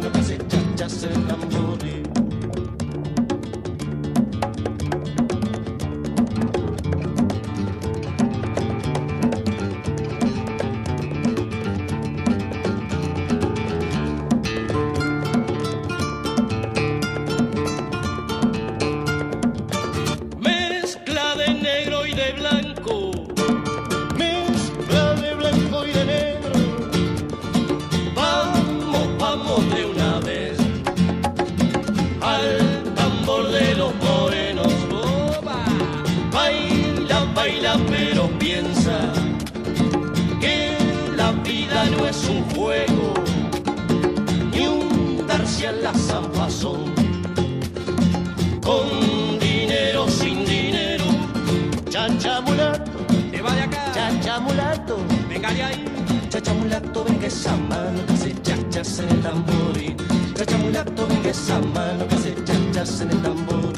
[54.49, 54.97] mulato,
[55.29, 55.85] venga de ahí,
[56.29, 59.97] chacha mulato, venga esa mano que hace chachas en el tamboril,
[60.35, 63.78] chacha mulato, venga esa mano que hace chachas en el tamboril.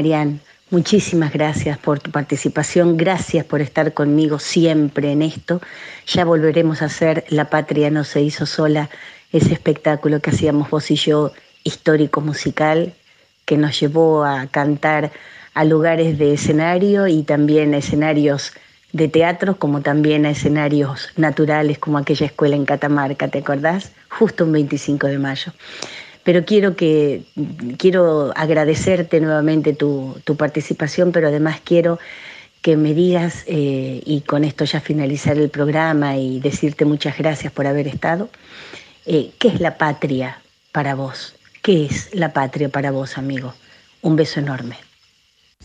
[0.00, 0.40] Marian,
[0.70, 5.60] muchísimas gracias por tu participación, gracias por estar conmigo siempre en esto.
[6.06, 8.88] Ya volveremos a hacer La Patria no se hizo sola,
[9.30, 11.32] ese espectáculo que hacíamos vos y yo,
[11.64, 12.94] histórico musical,
[13.44, 15.12] que nos llevó a cantar
[15.52, 18.54] a lugares de escenario y también a escenarios
[18.94, 23.92] de teatro, como también a escenarios naturales, como aquella escuela en Catamarca, ¿te acordás?
[24.08, 25.52] Justo un 25 de mayo
[26.24, 27.22] pero quiero que
[27.78, 31.98] quiero agradecerte nuevamente tu, tu participación, pero además quiero
[32.62, 37.52] que me digas, eh, y con esto ya finalizar el programa y decirte muchas gracias
[37.52, 38.28] por haber estado,
[39.06, 40.42] eh, ¿qué es la patria
[40.72, 41.34] para vos?
[41.62, 43.54] ¿Qué es la patria para vos, amigo?
[44.02, 44.76] Un beso enorme.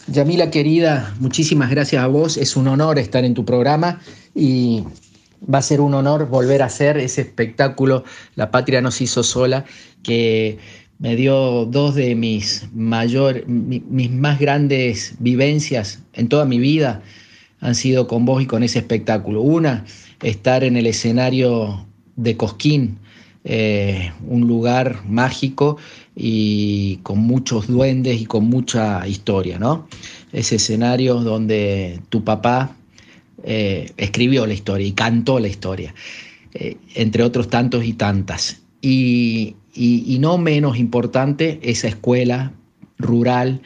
[0.07, 2.37] Yamila querida, muchísimas gracias a vos.
[2.37, 3.99] Es un honor estar en tu programa
[4.33, 4.83] y
[5.53, 8.03] va a ser un honor volver a hacer ese espectáculo
[8.35, 9.65] La Patria nos hizo sola,
[10.05, 10.57] que
[10.99, 17.01] me dio dos de mis mayor, mi- mis más grandes vivencias en toda mi vida
[17.59, 19.41] han sido con vos y con ese espectáculo.
[19.41, 19.85] Una,
[20.21, 21.85] estar en el escenario
[22.15, 22.97] de Cosquín,
[23.43, 25.77] eh, un lugar mágico
[26.15, 29.87] y con muchos duendes y con mucha historia, ¿no?
[30.31, 32.75] Ese escenario donde tu papá
[33.43, 35.93] eh, escribió la historia y cantó la historia,
[36.53, 38.61] eh, entre otros tantos y tantas.
[38.81, 42.51] Y, y- no menos importante, esa escuela
[42.97, 43.61] rural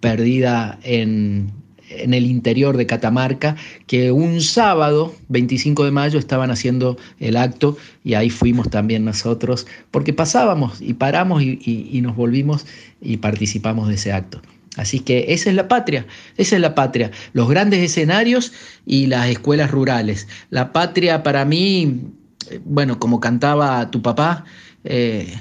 [0.00, 1.50] perdida en,
[1.90, 7.76] en el interior de Catamarca, que un sábado, 25 de mayo, estaban haciendo el acto
[8.04, 12.64] y ahí fuimos también nosotros, porque pasábamos y paramos y, y- y nos volvimos
[13.02, 14.40] y participamos de ese acto.
[14.76, 18.52] Así que esa es la patria, esa es la patria, los grandes escenarios
[18.86, 20.28] y las escuelas rurales.
[20.50, 22.02] La patria para mí,
[22.50, 24.44] eh, bueno, como cantaba tu papá,
[24.84, 25.34] eh,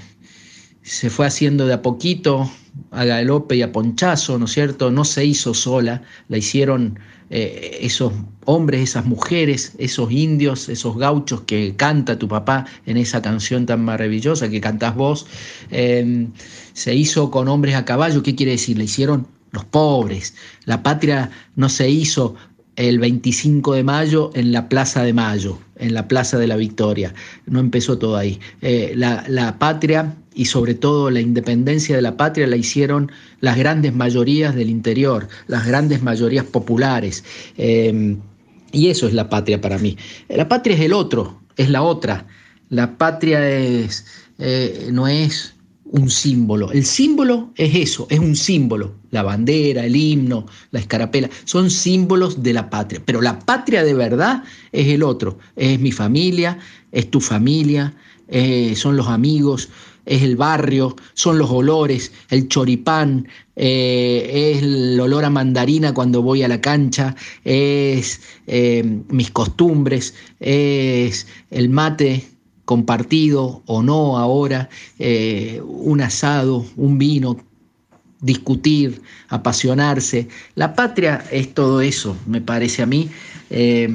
[0.81, 2.49] se fue haciendo de a poquito,
[2.91, 4.91] a galope y a ponchazo, ¿no es cierto?
[4.91, 8.13] No se hizo sola, la hicieron eh, esos
[8.45, 13.85] hombres, esas mujeres, esos indios, esos gauchos que canta tu papá en esa canción tan
[13.85, 15.27] maravillosa que cantás vos.
[15.69, 16.27] Eh,
[16.73, 18.77] se hizo con hombres a caballo, ¿qué quiere decir?
[18.77, 20.35] La hicieron los pobres.
[20.65, 22.35] La patria no se hizo
[22.79, 27.13] el 25 de mayo en la Plaza de Mayo, en la Plaza de la Victoria.
[27.45, 28.39] No empezó todo ahí.
[28.61, 33.11] Eh, la, patria y sobre todo la independencia de la patria la hicieron
[33.41, 37.25] las grandes mayorías del interior, las grandes mayorías populares.
[37.57, 38.15] Eh,
[38.71, 39.97] y eso es la patria para mí.
[40.29, 42.27] La patria es el otro, es la otra.
[42.69, 44.05] La patria es,
[44.37, 45.53] eh, no es
[45.91, 46.71] un símbolo.
[46.71, 48.95] El símbolo es eso, es un símbolo.
[49.11, 53.01] La bandera, el himno, la escarapela, son símbolos de la patria.
[53.05, 55.39] Pero la patria de verdad es el otro.
[55.55, 56.59] Es mi familia,
[56.91, 57.93] es tu familia,
[58.27, 59.69] eh, son los amigos,
[60.05, 66.21] es el barrio, son los olores, el choripán, eh, es el olor a mandarina cuando
[66.21, 72.27] voy a la cancha, es eh, mis costumbres, es el mate
[72.69, 77.35] compartido o no ahora, eh, un asado, un vino,
[78.21, 80.27] discutir, apasionarse.
[80.53, 83.09] La patria es todo eso, me parece a mí.
[83.49, 83.89] Eh,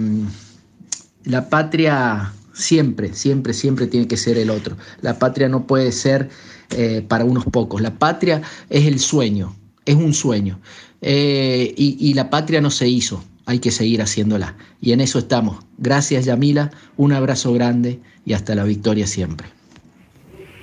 [1.22, 4.76] la patria Siempre, siempre, siempre tiene que ser el otro.
[5.02, 6.28] La patria no puede ser
[6.70, 7.80] eh, para unos pocos.
[7.80, 10.60] La patria es el sueño, es un sueño.
[11.00, 14.54] Eh, y la patria no se hizo, hay que seguir haciéndola.
[14.80, 15.64] Y en eso estamos.
[15.78, 19.48] Gracias Yamila, un abrazo grande y hasta la victoria siempre.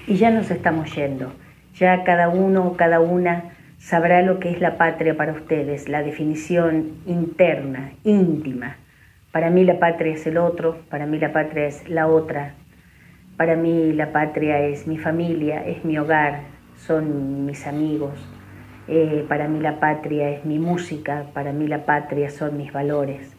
[0.08, 1.32] Y ya nos estamos yendo.
[1.78, 6.92] Ya cada uno, cada una sabrá lo que es la patria para ustedes, la definición
[7.06, 8.78] interna, íntima.
[9.32, 12.54] Para mí la patria es el otro, para mí la patria es la otra,
[13.38, 16.42] para mí la patria es mi familia, es mi hogar,
[16.78, 18.20] son mis amigos,
[18.88, 23.32] eh, para mí la patria es mi música, para mí la patria son mis valores,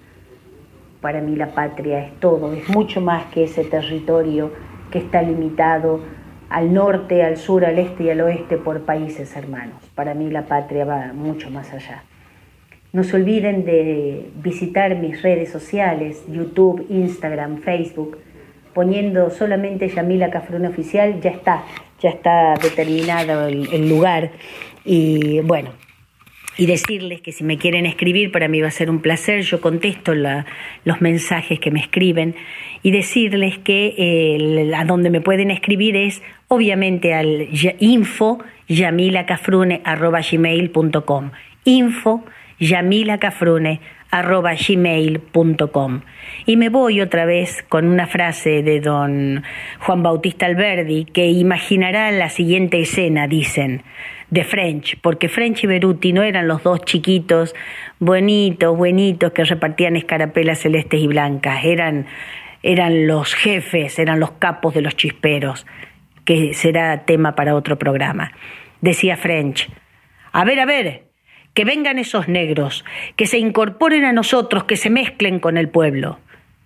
[1.00, 4.52] para mí la patria es todo, es mucho más que ese territorio
[4.90, 6.00] que está limitado
[6.48, 9.82] al norte, al sur, al este y al oeste por países hermanos.
[9.94, 12.04] Para mí la patria va mucho más allá.
[12.92, 18.18] No se olviden de visitar mis redes sociales, YouTube, Instagram, Facebook,
[18.74, 21.64] poniendo solamente Yamila Cafrón Oficial, ya está,
[22.00, 24.32] ya está determinado el, lugar.
[24.84, 25.70] Y bueno,
[26.58, 29.58] y decirles que si me quieren escribir, para mí va a ser un placer, yo
[29.60, 32.34] contesto los mensajes que me escriben
[32.82, 41.30] y decirles que eh, a donde me pueden escribir es obviamente al info yamilacafrune.com
[41.64, 42.24] info
[44.12, 46.00] yamilacafrune.gmail.com
[46.46, 49.42] Y me voy otra vez con una frase de don
[49.80, 53.82] Juan Bautista Alberdi que imaginará la siguiente escena, dicen,
[54.30, 57.54] de French, porque French y Beruti no eran los dos chiquitos,
[57.98, 62.06] buenitos, buenitos, que repartían escarapelas celestes y blancas, eran,
[62.62, 65.66] eran los jefes, eran los capos de los chisperos,
[66.24, 68.32] que será tema para otro programa.
[68.80, 69.68] Decía French,
[70.32, 71.11] a ver, a ver,
[71.54, 72.84] que vengan esos negros,
[73.16, 76.18] que se incorporen a nosotros, que se mezclen con el pueblo.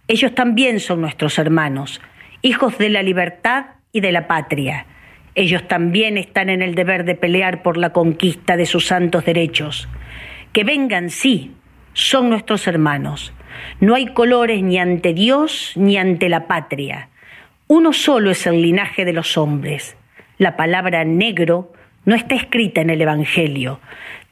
[0.09, 2.01] Ellos también son nuestros hermanos,
[2.43, 4.87] hijos de la libertad y de la patria.
[5.35, 9.89] Ellos también están en el deber de pelear por la conquista de sus santos derechos.
[10.53, 11.53] Que vengan, sí,
[11.93, 13.33] son nuestros hermanos.
[13.81, 17.09] No hay colores ni ante Dios ni ante la patria.
[17.67, 19.97] Uno solo es el linaje de los hombres.
[20.39, 21.73] La palabra negro
[22.05, 23.81] no está escrita en el Evangelio,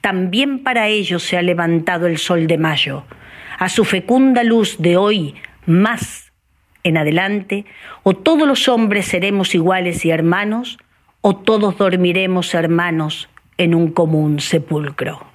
[0.04, 3.04] también para ellos se ha levantado el sol de mayo.
[3.58, 5.34] A su fecunda luz de hoy,
[5.64, 6.30] más
[6.82, 7.64] en adelante,
[8.02, 10.76] o todos los hombres seremos iguales y hermanos,
[11.22, 15.26] o todos dormiremos hermanos en un común sepulcro.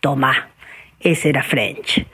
[0.00, 0.48] Toma,
[0.98, 2.04] ese era French.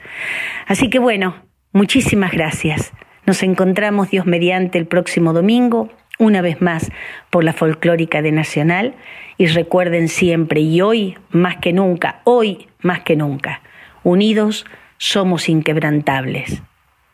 [0.67, 1.37] Así que bueno,
[1.73, 2.93] muchísimas gracias.
[3.25, 6.91] Nos encontramos Dios mediante el próximo domingo una vez más
[7.29, 8.95] por la folclórica de Nacional
[9.37, 13.61] y recuerden siempre, y hoy más que nunca, hoy más que nunca,
[14.03, 14.65] unidos
[14.97, 16.61] somos inquebrantables,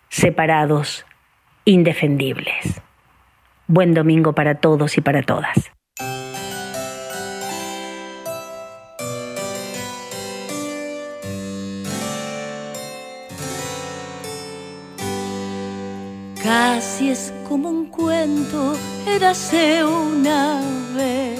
[0.09, 1.05] separados,
[1.65, 2.81] indefendibles.
[3.67, 5.71] Buen domingo para todos y para todas.
[16.43, 18.75] Casi es como un cuento,
[19.07, 20.61] érase una
[20.95, 21.39] vez,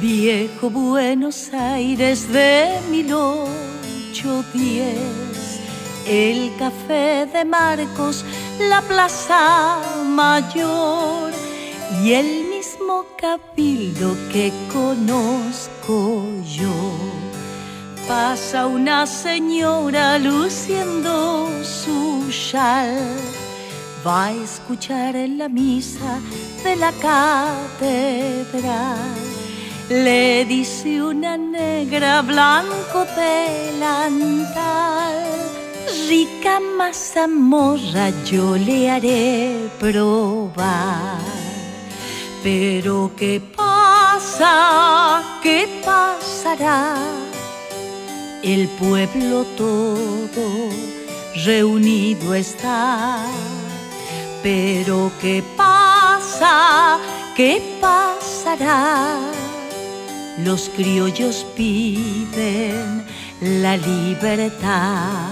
[0.00, 4.96] viejo Buenos Aires de 1810,
[6.06, 8.24] el café de Marcos,
[8.68, 11.32] la plaza mayor.
[12.02, 16.72] Y el mismo cabildo que conozco yo.
[18.08, 22.96] Pasa una señora luciendo su chal.
[24.04, 26.18] Va a escuchar en la misa
[26.64, 28.52] de la catedral.
[29.88, 34.54] Le dice una negra blanco delantal,
[36.08, 41.20] rica mazamorra yo le haré probar.
[42.42, 45.22] Pero ¿qué pasa?
[45.42, 46.96] ¿Qué pasará?
[48.42, 50.70] El pueblo todo
[51.44, 53.24] reunido está
[54.42, 56.98] pero ¿qué pasa?
[57.36, 59.18] ¿Qué pasará?
[60.38, 63.06] Los criollos piden
[63.40, 65.30] la libertad.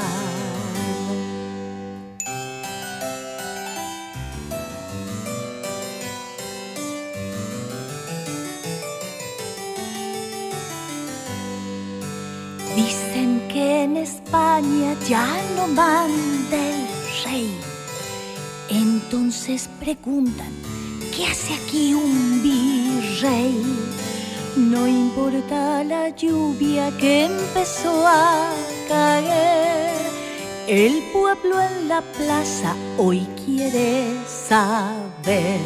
[12.77, 16.87] Dicen que en España ya no manda el
[17.25, 17.70] rey
[18.71, 20.51] entonces preguntan,
[21.15, 23.63] ¿qué hace aquí un virrey?
[24.57, 28.53] No importa la lluvia que empezó a
[28.89, 29.97] caer,
[30.67, 35.61] El pueblo en la plaza hoy quiere saber.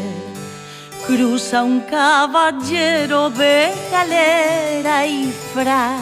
[1.06, 6.00] Cruza un caballero de galera y frac,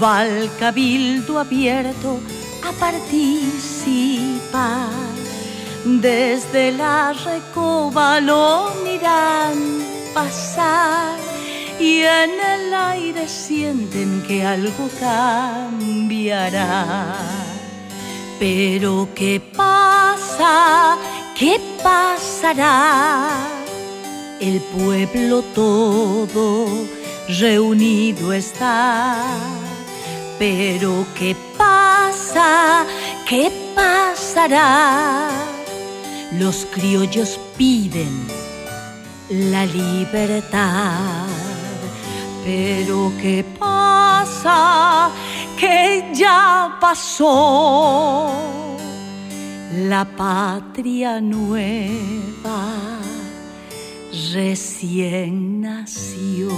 [0.00, 2.20] va al cabildo abierto
[2.62, 5.07] a participar.
[5.84, 11.16] Desde la recoba lo miran pasar
[11.78, 16.46] y en el aire sienten que algo cambiará.
[18.40, 20.98] Pero ¿qué pasa?
[21.36, 23.28] ¿Qué pasará?
[24.40, 26.66] El pueblo todo
[27.28, 29.22] reunido está.
[30.38, 32.84] Pero ¿qué pasa?
[33.28, 35.57] ¿Qué pasará?
[36.32, 38.26] Los criollos piden
[39.30, 41.26] la libertad.
[42.44, 45.10] Pero ¿qué pasa?
[45.58, 48.30] Que ya pasó
[49.88, 52.98] la patria nueva
[54.32, 56.50] recién nació.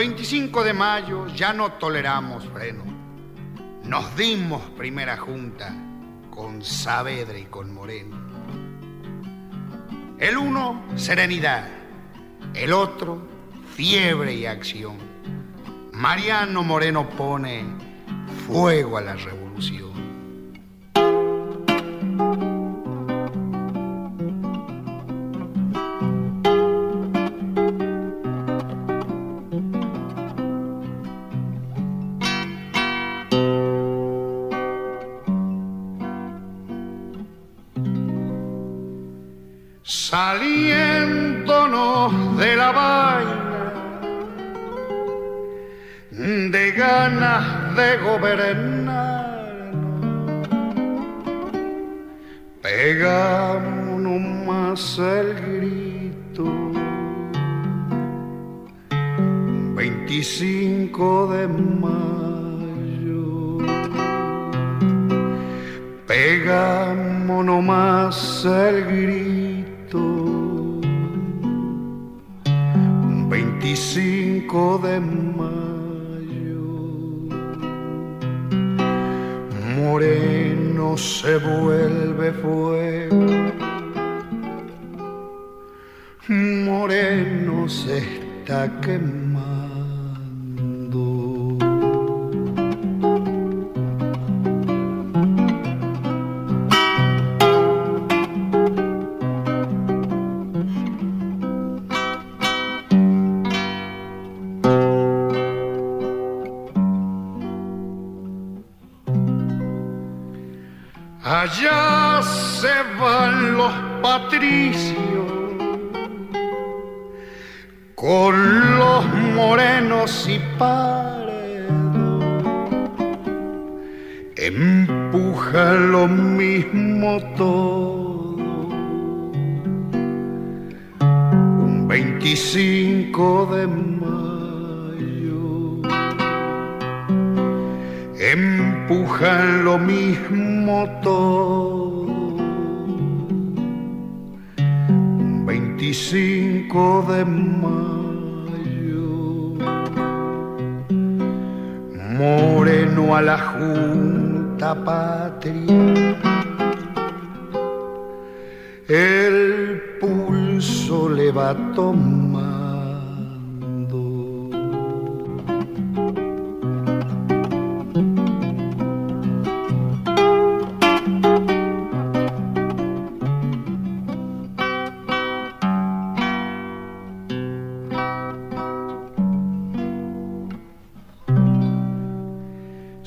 [0.00, 2.84] 25 de mayo ya no toleramos freno.
[3.84, 5.76] Nos dimos primera junta
[6.30, 8.16] con Saavedra y con Moreno.
[10.18, 11.68] El uno, serenidad.
[12.54, 13.20] El otro,
[13.74, 14.96] fiebre y acción.
[15.92, 17.66] Mariano Moreno pone
[18.46, 19.89] fuego a la revolución.
[48.10, 49.70] Ganas de gobernar,
[52.62, 56.44] pegamos más el grito.
[59.74, 61.98] 25 de mayo,
[66.06, 69.20] pegamos más el grito.
[73.28, 75.79] 25 de mayo,
[80.00, 83.26] moreno se vuelve fuego,
[86.26, 89.29] moreno se está quemando.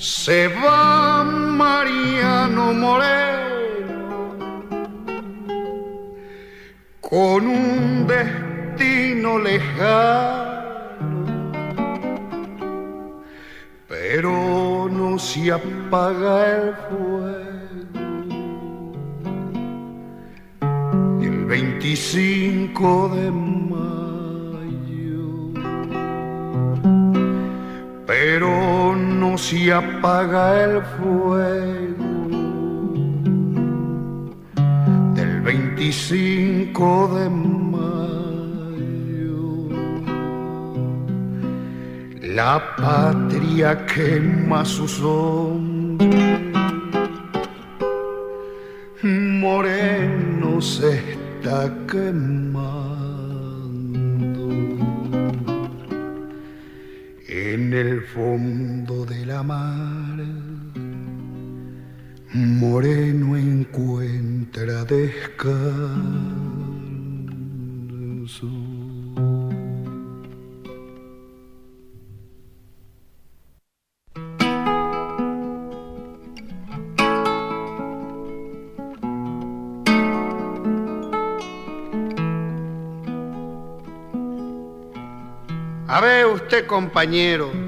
[0.03, 4.35] Se va Mariano Moreno
[6.99, 11.23] con un destino lejano,
[13.87, 17.39] pero no se apaga el fuego.
[21.21, 23.31] El 25 de
[23.71, 24.73] mayo,
[28.05, 32.03] pero no se apaga el fuego
[35.15, 38.09] del 25 de mayo.
[42.21, 46.53] La patria quema sus hombres,
[49.01, 52.52] moreno se está quemando.
[57.73, 60.19] En el fondo de la mar,
[62.33, 65.63] moreno encuentra descanso.
[85.87, 87.62] A ver usted, compañero,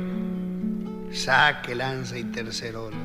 [1.16, 2.98] saque, lanza y tercerola.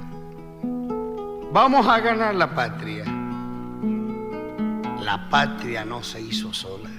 [1.53, 3.05] Vamos a ganar la patria.
[5.03, 6.91] La patria no se hizo sola.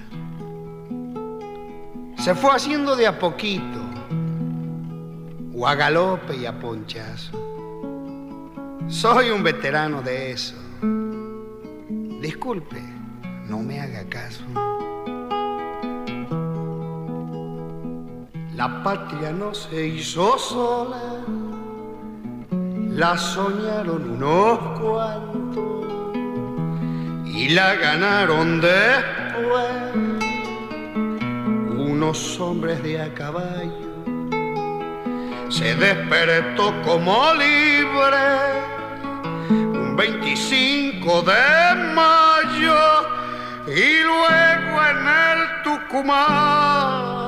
[2.18, 3.80] Se fue haciendo de a poquito,
[5.54, 7.38] o a galope y a ponchazo.
[8.88, 10.54] Soy un veterano de eso.
[12.20, 12.80] Disculpe,
[13.48, 14.44] no me haga caso.
[18.62, 21.02] La patria no se hizo sola,
[22.90, 25.84] la soñaron unos cuantos
[27.26, 29.66] y la ganaron después
[31.76, 33.90] unos hombres de a caballo.
[35.48, 38.28] Se despertó como libre
[39.50, 42.78] un 25 de mayo
[43.66, 47.21] y luego en el Tucumán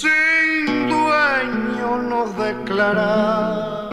[0.00, 3.90] sin dueño nos declara.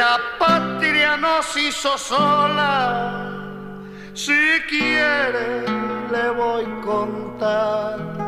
[0.00, 2.72] La patria nos hizo sola,
[4.12, 5.48] si quiere
[6.12, 8.24] le voy contando.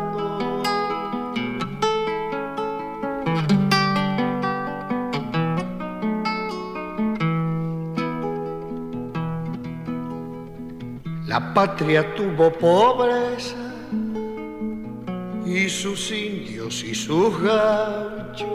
[11.26, 13.65] La patria tuvo pobreza
[15.46, 18.48] y sus indios y sus gauchos.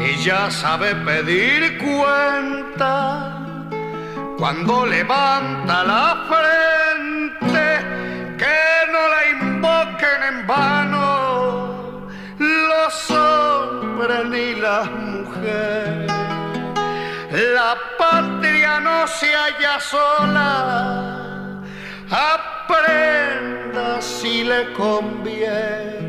[0.00, 3.66] Ella sabe pedir cuenta
[4.38, 7.66] cuando levanta la frente,
[8.38, 8.60] que
[8.92, 12.06] no la invoquen en vano
[12.38, 16.12] los hombres ni las mujeres.
[17.32, 21.27] La patria no se halla sola
[22.10, 26.07] aprenda si le conviene.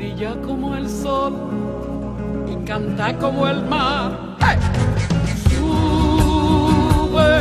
[0.00, 1.34] Brilla como el sol,
[2.50, 4.12] y canta como el mar.
[5.50, 7.40] Sube,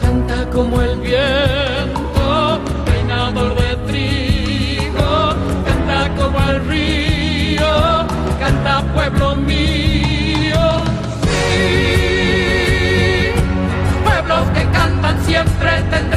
[0.00, 1.85] canta como el bien.
[6.46, 8.06] al río,
[8.38, 10.82] canta pueblo mío.
[11.52, 13.30] Sí,
[14.04, 16.15] pueblos que cantan siempre tendrán.